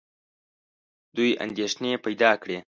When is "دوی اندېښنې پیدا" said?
1.15-2.31